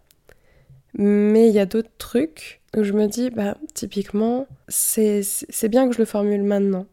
Mais 0.94 1.48
il 1.48 1.54
y 1.54 1.58
a 1.58 1.66
d'autres 1.66 1.90
trucs 1.98 2.62
où 2.76 2.84
je 2.84 2.92
me 2.92 3.06
dis, 3.06 3.30
bah 3.30 3.56
typiquement, 3.74 4.46
c'est 4.68 5.22
bien 5.68 5.88
que 5.88 5.94
je 5.94 5.98
le 5.98 6.06
formule 6.06 6.42
maintenant, 6.42 6.86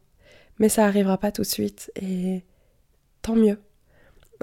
mais 0.60 0.70
ça 0.70 0.86
arrivera 0.86 1.18
pas 1.18 1.32
tout 1.32 1.42
de 1.42 1.48
suite 1.48 1.92
et 2.01 2.44
tant 3.22 3.36
mieux. 3.36 3.58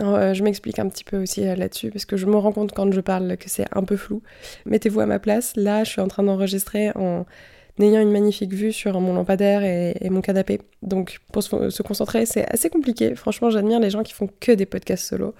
Euh, 0.00 0.34
je 0.34 0.42
m'explique 0.42 0.78
un 0.78 0.88
petit 0.88 1.04
peu 1.04 1.16
aussi 1.22 1.46
euh, 1.46 1.56
là-dessus 1.56 1.90
parce 1.90 2.04
que 2.04 2.16
je 2.16 2.26
me 2.26 2.36
rends 2.36 2.52
compte 2.52 2.72
quand 2.72 2.92
je 2.92 3.00
parle 3.00 3.36
que 3.38 3.48
c'est 3.48 3.66
un 3.72 3.82
peu 3.82 3.96
flou. 3.96 4.22
Mettez-vous 4.66 5.00
à 5.00 5.06
ma 5.06 5.18
place. 5.18 5.54
Là, 5.56 5.84
je 5.84 5.90
suis 5.90 6.00
en 6.00 6.08
train 6.08 6.22
d'enregistrer 6.22 6.90
en 6.96 7.24
ayant 7.80 8.00
une 8.00 8.10
magnifique 8.10 8.52
vue 8.52 8.72
sur 8.72 9.00
mon 9.00 9.14
lampadaire 9.14 9.62
et, 9.64 10.10
mon 10.10 10.20
canapé. 10.20 10.60
Donc, 10.82 11.18
pour 11.32 11.42
se, 11.42 11.82
concentrer, 11.82 12.26
c'est 12.26 12.50
assez 12.52 12.70
compliqué. 12.70 13.14
Franchement, 13.14 13.50
j'admire 13.50 13.80
les 13.80 13.90
gens 13.90 14.02
qui 14.02 14.12
font 14.12 14.28
que 14.40 14.52
des 14.52 14.66
podcasts 14.66 15.06
solo. 15.06 15.34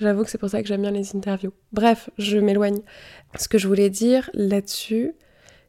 J'avoue 0.00 0.24
que 0.24 0.30
c'est 0.30 0.38
pour 0.38 0.48
ça 0.48 0.62
que 0.62 0.68
j'aime 0.68 0.82
bien 0.82 0.92
les 0.92 1.14
interviews. 1.14 1.52
Bref, 1.72 2.10
je 2.16 2.38
m'éloigne. 2.38 2.80
Ce 3.38 3.48
que 3.48 3.58
je 3.58 3.68
voulais 3.68 3.90
dire 3.90 4.30
là-dessus, 4.34 5.12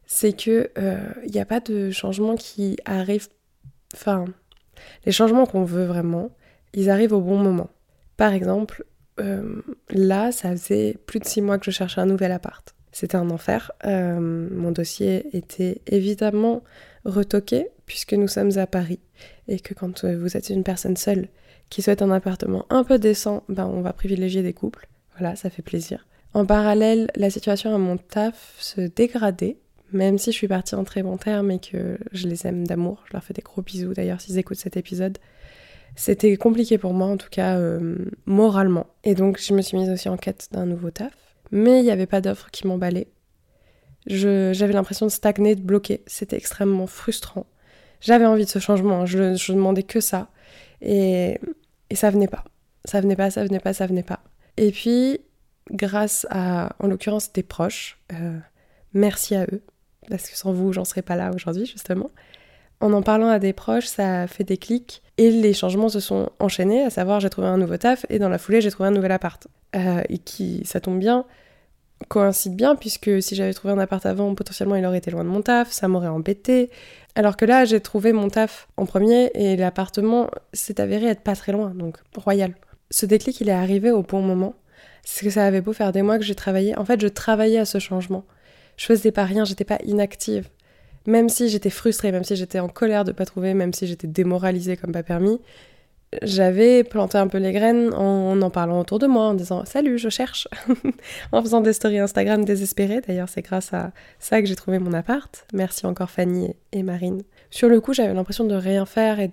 c'est 0.06 0.32
que 0.32 0.70
il 0.76 0.82
euh, 0.82 0.98
n'y 1.26 1.40
a 1.40 1.44
pas 1.44 1.60
de 1.60 1.90
changement 1.90 2.36
qui 2.36 2.76
arrive. 2.84 3.28
Enfin, 3.94 4.24
les 5.04 5.12
changements 5.12 5.46
qu'on 5.46 5.64
veut 5.64 5.84
vraiment, 5.84 6.30
ils 6.74 6.90
arrivent 6.90 7.12
au 7.12 7.20
bon 7.20 7.38
moment. 7.38 7.70
Par 8.16 8.32
exemple, 8.32 8.84
euh, 9.20 9.62
là, 9.90 10.32
ça 10.32 10.50
faisait 10.52 10.96
plus 11.06 11.20
de 11.20 11.24
six 11.24 11.40
mois 11.40 11.58
que 11.58 11.64
je 11.64 11.70
cherchais 11.70 12.00
un 12.00 12.06
nouvel 12.06 12.32
appart. 12.32 12.74
C'était 12.92 13.16
un 13.16 13.30
enfer. 13.30 13.72
Euh, 13.84 14.20
mon 14.20 14.70
dossier 14.70 15.34
était 15.36 15.80
évidemment 15.86 16.62
retoqué 17.04 17.68
puisque 17.86 18.12
nous 18.12 18.28
sommes 18.28 18.58
à 18.58 18.66
Paris 18.66 19.00
et 19.48 19.60
que 19.60 19.74
quand 19.74 20.04
euh, 20.04 20.16
vous 20.18 20.36
êtes 20.36 20.50
une 20.50 20.62
personne 20.62 20.96
seule 20.96 21.28
qui 21.70 21.82
souhaite 21.82 22.02
un 22.02 22.10
appartement 22.10 22.66
un 22.68 22.84
peu 22.84 22.98
décent, 22.98 23.44
ben 23.48 23.66
on 23.66 23.80
va 23.80 23.92
privilégier 23.92 24.42
des 24.42 24.52
couples. 24.52 24.88
Voilà, 25.18 25.36
ça 25.36 25.50
fait 25.50 25.62
plaisir. 25.62 26.06
En 26.34 26.46
parallèle, 26.46 27.10
la 27.16 27.30
situation 27.30 27.74
à 27.74 27.78
mon 27.78 27.96
taf 27.96 28.56
se 28.58 28.80
dégradait, 28.80 29.56
même 29.92 30.18
si 30.18 30.32
je 30.32 30.36
suis 30.36 30.48
partie 30.48 30.74
en 30.74 30.84
très 30.84 31.02
bon 31.02 31.16
terme 31.16 31.50
et 31.50 31.58
que 31.58 31.98
je 32.12 32.28
les 32.28 32.46
aime 32.46 32.66
d'amour. 32.66 33.02
Je 33.08 33.12
leur 33.12 33.24
fais 33.24 33.34
des 33.34 33.42
gros 33.42 33.62
bisous 33.62 33.94
d'ailleurs 33.94 34.20
s'ils 34.20 34.38
écoutent 34.38 34.58
cet 34.58 34.76
épisode. 34.76 35.18
C'était 35.94 36.36
compliqué 36.36 36.78
pour 36.78 36.94
moi, 36.94 37.06
en 37.06 37.16
tout 37.16 37.28
cas 37.30 37.58
euh, 37.58 37.96
moralement. 38.24 38.86
Et 39.04 39.14
donc, 39.14 39.38
je 39.40 39.52
me 39.52 39.60
suis 39.60 39.76
mise 39.76 39.90
aussi 39.90 40.08
en 40.08 40.16
quête 40.16 40.48
d'un 40.52 40.66
nouveau 40.66 40.90
taf. 40.90 41.12
Mais 41.50 41.80
il 41.80 41.84
n'y 41.84 41.90
avait 41.90 42.06
pas 42.06 42.20
d'offre 42.22 42.50
qui 42.50 42.66
m'emballait. 42.66 43.08
J'avais 44.06 44.72
l'impression 44.72 45.06
de 45.06 45.10
stagner, 45.10 45.54
de 45.54 45.60
bloquer. 45.60 46.02
C'était 46.06 46.36
extrêmement 46.36 46.86
frustrant. 46.86 47.46
J'avais 48.00 48.26
envie 48.26 48.44
de 48.44 48.50
ce 48.50 48.58
changement, 48.58 49.02
hein. 49.02 49.06
je, 49.06 49.34
je 49.34 49.52
demandais 49.52 49.84
que 49.84 50.00
ça. 50.00 50.28
Et, 50.80 51.38
et 51.90 51.94
ça 51.94 52.10
venait 52.10 52.26
pas. 52.26 52.44
Ça 52.84 53.00
venait 53.00 53.14
pas, 53.14 53.30
ça 53.30 53.44
venait 53.44 53.60
pas, 53.60 53.72
ça 53.72 53.86
venait 53.86 54.02
pas. 54.02 54.20
Et 54.56 54.72
puis, 54.72 55.20
grâce 55.70 56.26
à, 56.30 56.74
en 56.80 56.88
l'occurrence, 56.88 57.32
des 57.32 57.42
proches, 57.42 57.98
euh, 58.12 58.38
merci 58.92 59.34
à 59.34 59.44
eux. 59.44 59.62
Parce 60.08 60.28
que 60.28 60.36
sans 60.36 60.52
vous, 60.52 60.72
j'en 60.72 60.84
serais 60.84 61.02
pas 61.02 61.16
là 61.16 61.30
aujourd'hui, 61.34 61.66
justement. 61.66 62.10
En 62.80 62.92
en 62.92 63.02
parlant 63.02 63.28
à 63.28 63.38
des 63.38 63.52
proches, 63.52 63.86
ça 63.86 64.22
a 64.22 64.26
fait 64.26 64.44
des 64.44 64.56
clics 64.56 65.02
et 65.16 65.30
les 65.30 65.52
changements 65.52 65.88
se 65.88 66.00
sont 66.00 66.30
enchaînés, 66.40 66.82
à 66.82 66.90
savoir 66.90 67.20
j'ai 67.20 67.30
trouvé 67.30 67.46
un 67.46 67.56
nouveau 67.56 67.76
taf 67.76 68.04
et 68.08 68.18
dans 68.18 68.28
la 68.28 68.38
foulée 68.38 68.60
j'ai 68.60 68.70
trouvé 68.70 68.88
un 68.88 68.92
nouvel 68.92 69.12
appart. 69.12 69.46
Euh, 69.76 70.02
et 70.08 70.18
qui, 70.18 70.62
ça 70.64 70.80
tombe 70.80 70.98
bien, 70.98 71.24
coïncide 72.08 72.56
bien 72.56 72.74
puisque 72.74 73.22
si 73.22 73.36
j'avais 73.36 73.54
trouvé 73.54 73.72
un 73.72 73.78
appart 73.78 74.04
avant, 74.04 74.34
potentiellement 74.34 74.74
il 74.74 74.84
aurait 74.84 74.98
été 74.98 75.10
loin 75.12 75.22
de 75.22 75.28
mon 75.28 75.42
taf, 75.42 75.70
ça 75.70 75.86
m'aurait 75.86 76.08
embêté. 76.08 76.70
Alors 77.14 77.36
que 77.36 77.44
là, 77.44 77.64
j'ai 77.64 77.80
trouvé 77.80 78.12
mon 78.12 78.28
taf 78.28 78.68
en 78.76 78.86
premier 78.86 79.30
et 79.34 79.56
l'appartement 79.56 80.30
s'est 80.52 80.80
avéré 80.80 81.06
être 81.06 81.20
pas 81.20 81.36
très 81.36 81.52
loin, 81.52 81.70
donc 81.70 81.98
royal. 82.16 82.54
Ce 82.90 83.06
déclic, 83.06 83.40
il 83.40 83.48
est 83.48 83.52
arrivé 83.52 83.90
au 83.90 84.02
bon 84.02 84.22
moment. 84.22 84.54
C'est 85.04 85.24
que 85.24 85.30
ça 85.30 85.44
avait 85.46 85.60
beau 85.60 85.72
faire 85.72 85.92
des 85.92 86.02
mois 86.02 86.18
que 86.18 86.24
j'ai 86.24 86.34
travaillé. 86.34 86.76
En 86.78 86.84
fait, 86.84 87.00
je 87.00 87.08
travaillais 87.08 87.58
à 87.58 87.64
ce 87.64 87.78
changement. 87.78 88.24
Je 88.82 88.88
faisais 88.88 89.12
pas 89.12 89.22
rien, 89.22 89.44
j'étais 89.44 89.64
pas 89.64 89.78
inactive. 89.84 90.48
Même 91.06 91.28
si 91.28 91.48
j'étais 91.48 91.70
frustrée, 91.70 92.10
même 92.10 92.24
si 92.24 92.34
j'étais 92.34 92.58
en 92.58 92.68
colère 92.68 93.04
de 93.04 93.12
pas 93.12 93.24
trouver, 93.24 93.54
même 93.54 93.72
si 93.72 93.86
j'étais 93.86 94.08
démoralisée 94.08 94.76
comme 94.76 94.90
pas 94.90 95.04
permis, 95.04 95.38
j'avais 96.20 96.82
planté 96.82 97.16
un 97.16 97.28
peu 97.28 97.38
les 97.38 97.52
graines 97.52 97.94
en 97.94 98.42
en 98.42 98.50
parlant 98.50 98.80
autour 98.80 98.98
de 98.98 99.06
moi, 99.06 99.26
en 99.26 99.34
disant 99.34 99.64
salut, 99.66 99.98
je 99.98 100.08
cherche, 100.08 100.48
en 101.32 101.40
faisant 101.42 101.60
des 101.60 101.72
stories 101.72 102.00
Instagram 102.00 102.44
désespérées. 102.44 103.00
D'ailleurs, 103.06 103.28
c'est 103.28 103.42
grâce 103.42 103.72
à 103.72 103.92
ça 104.18 104.42
que 104.42 104.48
j'ai 104.48 104.56
trouvé 104.56 104.80
mon 104.80 104.94
appart. 104.94 105.46
Merci 105.52 105.86
encore 105.86 106.10
Fanny 106.10 106.52
et 106.72 106.82
Marine. 106.82 107.22
Sur 107.50 107.68
le 107.68 107.80
coup, 107.80 107.94
j'avais 107.94 108.12
l'impression 108.12 108.46
de 108.46 108.56
rien 108.56 108.84
faire 108.84 109.20
et 109.20 109.30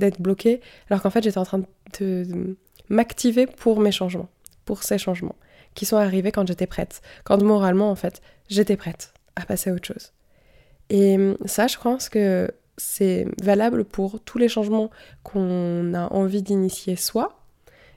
d'être 0.00 0.20
bloquée, 0.20 0.60
alors 0.90 1.00
qu'en 1.00 1.10
fait, 1.10 1.24
j'étais 1.24 1.38
en 1.38 1.46
train 1.46 1.62
de 1.98 2.56
m'activer 2.90 3.46
pour 3.46 3.80
mes 3.80 3.92
changements, 3.92 4.28
pour 4.66 4.82
ces 4.82 4.98
changements 4.98 5.36
qui 5.74 5.86
sont 5.86 5.96
arrivés 5.96 6.32
quand 6.32 6.46
j'étais 6.46 6.66
prête, 6.66 7.02
quand 7.24 7.42
moralement, 7.42 7.90
en 7.90 7.94
fait, 7.94 8.20
j'étais 8.48 8.76
prête 8.76 9.12
à 9.36 9.44
passer 9.44 9.70
à 9.70 9.72
autre 9.72 9.86
chose. 9.86 10.12
Et 10.90 11.16
ça, 11.46 11.66
je 11.66 11.78
pense 11.78 12.08
que 12.08 12.50
c'est 12.76 13.26
valable 13.40 13.84
pour 13.84 14.20
tous 14.20 14.38
les 14.38 14.48
changements 14.48 14.90
qu'on 15.22 15.94
a 15.94 16.12
envie 16.12 16.42
d'initier 16.42 16.96
soi. 16.96 17.38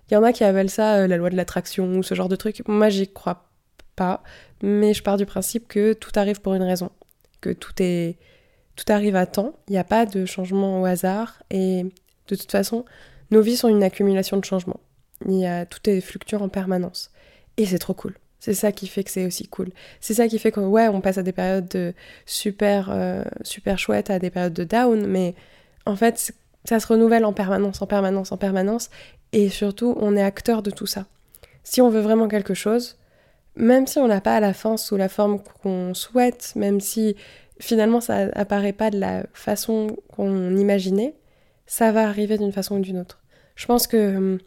Il 0.09 0.13
y 0.13 0.17
en 0.17 0.23
a 0.23 0.33
qui 0.33 0.43
appellent 0.43 0.69
ça 0.69 0.97
euh, 0.97 1.07
la 1.07 1.17
loi 1.17 1.29
de 1.29 1.35
l'attraction 1.35 1.95
ou 1.95 2.03
ce 2.03 2.13
genre 2.13 2.29
de 2.29 2.35
truc. 2.35 2.61
Moi, 2.67 2.89
j'y 2.89 3.11
crois 3.11 3.49
pas, 3.95 4.21
mais 4.61 4.93
je 4.93 5.01
pars 5.01 5.17
du 5.17 5.25
principe 5.25 5.67
que 5.67 5.93
tout 5.93 6.11
arrive 6.15 6.41
pour 6.41 6.53
une 6.53 6.63
raison, 6.63 6.91
que 7.41 7.49
tout 7.51 7.73
est 7.79 8.17
tout 8.75 8.91
arrive 8.91 9.15
à 9.15 9.25
temps, 9.25 9.53
il 9.69 9.71
n'y 9.71 9.77
a 9.77 9.85
pas 9.85 10.05
de 10.05 10.25
changement 10.25 10.81
au 10.81 10.85
hasard 10.85 11.41
et 11.49 11.83
de 12.27 12.35
toute 12.35 12.51
façon, 12.51 12.83
nos 13.31 13.41
vies 13.41 13.55
sont 13.55 13.69
une 13.69 13.83
accumulation 13.83 14.35
de 14.35 14.43
changements. 14.43 14.81
Il 15.25 15.39
y 15.39 15.45
a 15.45 15.65
tout 15.65 15.89
est 15.89 16.01
fluctuant 16.01 16.41
en 16.41 16.49
permanence 16.49 17.11
et 17.57 17.65
c'est 17.65 17.79
trop 17.79 17.93
cool. 17.93 18.15
C'est 18.39 18.53
ça 18.53 18.71
qui 18.71 18.87
fait 18.87 19.03
que 19.03 19.09
c'est 19.09 19.25
aussi 19.25 19.47
cool. 19.47 19.69
C'est 20.01 20.13
ça 20.13 20.27
qui 20.27 20.37
fait 20.37 20.51
que, 20.51 20.59
ouais, 20.59 20.87
on 20.87 21.01
passe 21.01 21.17
à 21.17 21.23
des 21.23 21.31
périodes 21.31 21.67
de 21.69 21.93
super, 22.25 22.89
euh, 22.91 23.23
super 23.41 23.79
chouettes, 23.79 24.09
à 24.09 24.19
des 24.19 24.29
périodes 24.29 24.53
de 24.53 24.63
down, 24.63 25.07
mais 25.07 25.33
en 25.85 25.95
fait, 25.95 26.33
ça 26.63 26.79
se 26.79 26.87
renouvelle 26.87 27.25
en 27.25 27.33
permanence, 27.33 27.81
en 27.81 27.87
permanence, 27.87 28.31
en 28.31 28.37
permanence, 28.37 28.89
et 29.33 29.49
surtout, 29.49 29.95
on 29.99 30.15
est 30.15 30.21
acteur 30.21 30.61
de 30.61 30.71
tout 30.71 30.85
ça. 30.85 31.05
Si 31.63 31.81
on 31.81 31.89
veut 31.89 32.01
vraiment 32.01 32.27
quelque 32.27 32.53
chose, 32.53 32.97
même 33.55 33.87
si 33.87 33.99
on 33.99 34.07
n'a 34.07 34.21
pas 34.21 34.35
à 34.35 34.39
la 34.39 34.53
fin 34.53 34.77
sous 34.77 34.97
la 34.97 35.09
forme 35.09 35.39
qu'on 35.61 35.93
souhaite, 35.93 36.53
même 36.55 36.79
si 36.79 37.15
finalement 37.59 38.01
ça 38.01 38.27
apparaît 38.33 38.73
pas 38.73 38.89
de 38.89 38.99
la 38.99 39.23
façon 39.33 39.95
qu'on 40.15 40.55
imaginait, 40.55 41.15
ça 41.65 41.91
va 41.91 42.07
arriver 42.07 42.37
d'une 42.37 42.51
façon 42.51 42.77
ou 42.77 42.79
d'une 42.79 42.99
autre. 42.99 43.21
Je 43.55 43.65
pense 43.65 43.87
que 43.87 44.17
hum, 44.17 44.39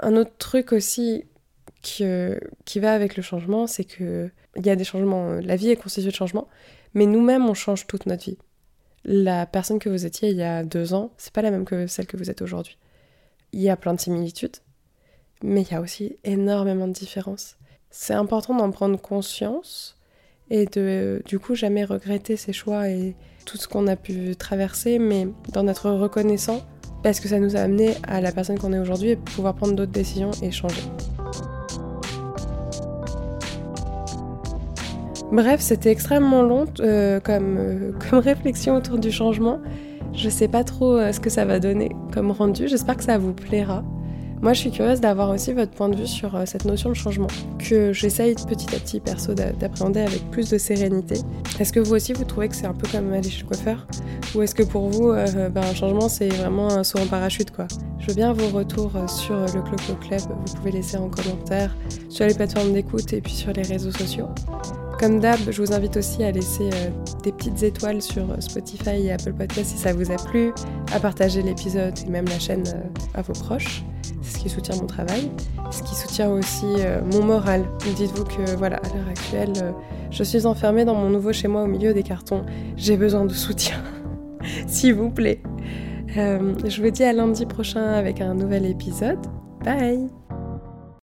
un 0.00 0.16
autre 0.16 0.32
truc 0.38 0.72
aussi 0.72 1.24
qui, 1.84 2.80
va 2.80 2.94
avec 2.94 3.16
le 3.16 3.22
changement, 3.22 3.66
c'est 3.66 3.84
que 3.84 4.30
il 4.56 4.66
y 4.66 4.70
a 4.70 4.76
des 4.76 4.84
changements. 4.84 5.30
Euh, 5.30 5.40
la 5.40 5.56
vie 5.56 5.70
est 5.70 5.76
constituée 5.76 6.10
de 6.10 6.14
changements, 6.14 6.48
mais 6.94 7.06
nous-mêmes, 7.06 7.46
on 7.46 7.54
change 7.54 7.86
toute 7.86 8.06
notre 8.06 8.24
vie. 8.24 8.38
La 9.04 9.46
personne 9.46 9.78
que 9.78 9.88
vous 9.88 10.06
étiez 10.06 10.30
il 10.30 10.36
y 10.36 10.42
a 10.42 10.64
deux 10.64 10.94
ans, 10.94 11.12
c'est 11.18 11.32
pas 11.32 11.42
la 11.42 11.50
même 11.50 11.64
que 11.64 11.86
celle 11.86 12.06
que 12.06 12.16
vous 12.16 12.30
êtes 12.30 12.42
aujourd'hui. 12.42 12.78
Il 13.52 13.60
y 13.60 13.68
a 13.68 13.76
plein 13.76 13.94
de 13.94 14.00
similitudes, 14.00 14.56
mais 15.42 15.62
il 15.62 15.70
y 15.70 15.74
a 15.74 15.80
aussi 15.80 16.16
énormément 16.24 16.88
de 16.88 16.92
différences. 16.92 17.56
C'est 17.90 18.14
important 18.14 18.56
d'en 18.56 18.70
prendre 18.70 19.00
conscience 19.00 19.96
et 20.50 20.66
de, 20.66 21.22
du 21.26 21.38
coup, 21.38 21.54
jamais 21.54 21.84
regretter 21.84 22.36
ses 22.36 22.52
choix 22.52 22.88
et 22.88 23.14
tout 23.44 23.56
ce 23.56 23.68
qu'on 23.68 23.86
a 23.86 23.96
pu 23.96 24.34
traverser, 24.36 24.98
mais 24.98 25.28
d'en 25.52 25.68
être 25.68 25.90
reconnaissant 25.90 26.66
parce 27.02 27.20
que 27.20 27.28
ça 27.28 27.38
nous 27.38 27.54
a 27.54 27.60
amené 27.60 27.94
à 28.04 28.22
la 28.22 28.32
personne 28.32 28.58
qu'on 28.58 28.72
est 28.72 28.78
aujourd'hui 28.78 29.10
et 29.10 29.16
pouvoir 29.16 29.54
prendre 29.54 29.74
d'autres 29.74 29.92
décisions 29.92 30.30
et 30.42 30.50
changer. 30.50 30.82
Bref, 35.34 35.60
c'était 35.60 35.90
extrêmement 35.90 36.42
long 36.42 36.66
euh, 36.78 37.18
comme, 37.18 37.56
euh, 37.58 37.90
comme 38.08 38.20
réflexion 38.20 38.76
autour 38.76 38.98
du 38.98 39.10
changement. 39.10 39.58
Je 40.12 40.28
sais 40.28 40.46
pas 40.46 40.62
trop 40.62 40.96
euh, 40.96 41.10
ce 41.10 41.18
que 41.18 41.28
ça 41.28 41.44
va 41.44 41.58
donner 41.58 41.90
comme 42.12 42.30
rendu. 42.30 42.68
J'espère 42.68 42.96
que 42.96 43.02
ça 43.02 43.18
vous 43.18 43.32
plaira. 43.32 43.82
Moi, 44.42 44.52
je 44.52 44.60
suis 44.60 44.70
curieuse 44.70 45.00
d'avoir 45.00 45.30
aussi 45.30 45.52
votre 45.52 45.72
point 45.72 45.88
de 45.88 45.96
vue 45.96 46.06
sur 46.06 46.40
cette 46.46 46.66
notion 46.66 46.90
de 46.90 46.94
changement, 46.94 47.26
que 47.58 47.92
j'essaye 47.92 48.34
petit 48.34 48.76
à 48.76 48.78
petit, 48.78 49.00
perso, 49.00 49.32
d'appréhender 49.32 50.00
avec 50.00 50.30
plus 50.30 50.50
de 50.50 50.58
sérénité. 50.58 51.16
Est-ce 51.58 51.72
que 51.72 51.80
vous 51.80 51.94
aussi, 51.94 52.12
vous 52.12 52.24
trouvez 52.24 52.48
que 52.48 52.54
c'est 52.54 52.66
un 52.66 52.74
peu 52.74 52.86
comme 52.92 53.12
aller 53.12 53.30
chez 53.30 53.40
le 53.42 53.48
coiffeur? 53.48 53.86
Ou 54.34 54.42
est-ce 54.42 54.54
que 54.54 54.62
pour 54.62 54.90
vous, 54.90 55.12
ben, 55.12 55.62
un 55.62 55.74
changement, 55.74 56.10
c'est 56.10 56.28
vraiment 56.28 56.68
un 56.70 56.84
saut 56.84 56.98
en 56.98 57.06
parachute, 57.06 57.52
Je 58.00 58.08
veux 58.08 58.14
bien 58.14 58.34
vos 58.34 58.48
retours 58.48 58.92
sur 59.08 59.34
le 59.34 59.62
Cloco 59.62 59.94
Club. 60.06 60.20
Vous 60.46 60.56
pouvez 60.56 60.72
laisser 60.72 60.98
en 60.98 61.08
commentaire 61.08 61.74
sur 62.10 62.26
les 62.26 62.34
plateformes 62.34 62.74
d'écoute 62.74 63.14
et 63.14 63.22
puis 63.22 63.32
sur 63.32 63.52
les 63.54 63.62
réseaux 63.62 63.92
sociaux. 63.92 64.28
Comme 64.98 65.18
d'hab, 65.18 65.38
je 65.50 65.60
vous 65.60 65.72
invite 65.72 65.96
aussi 65.96 66.22
à 66.22 66.30
laisser 66.30 66.70
euh, 66.72 66.90
des 67.22 67.32
petites 67.32 67.62
étoiles 67.62 68.00
sur 68.00 68.30
euh, 68.30 68.36
Spotify 68.38 69.06
et 69.06 69.12
Apple 69.12 69.32
Podcast 69.32 69.70
si 69.70 69.78
ça 69.78 69.92
vous 69.92 70.10
a 70.12 70.16
plu, 70.16 70.52
à 70.92 71.00
partager 71.00 71.42
l'épisode 71.42 71.94
et 72.06 72.10
même 72.10 72.26
la 72.26 72.38
chaîne 72.38 72.64
euh, 72.68 73.18
à 73.18 73.22
vos 73.22 73.32
proches. 73.32 73.82
C'est 74.22 74.38
ce 74.38 74.42
qui 74.42 74.48
soutient 74.48 74.76
mon 74.76 74.86
travail, 74.86 75.30
ce 75.70 75.82
qui 75.82 75.94
soutient 75.94 76.30
aussi 76.30 76.66
mon 77.12 77.24
moral. 77.24 77.64
Dites-vous 77.96 78.24
que 78.24 78.56
voilà, 78.56 78.76
à 78.76 78.88
l'heure 78.88 79.08
actuelle, 79.08 79.52
je 80.10 80.22
suis 80.22 80.46
enfermée 80.46 80.84
dans 80.84 80.94
mon 80.94 81.10
nouveau 81.10 81.32
chez 81.32 81.48
moi 81.48 81.62
au 81.62 81.66
milieu 81.66 81.92
des 81.92 82.02
cartons. 82.02 82.44
J'ai 82.76 82.96
besoin 82.96 83.24
de 83.24 83.32
soutien, 83.32 83.76
s'il 84.66 84.94
vous 84.94 85.10
plaît. 85.10 85.42
je 86.08 86.82
vous 86.82 86.90
dis 86.90 87.04
à 87.04 87.12
lundi 87.12 87.44
prochain 87.46 87.84
avec 87.84 88.20
un 88.20 88.34
nouvel 88.34 88.66
épisode. 88.66 89.20
Bye 89.62 90.23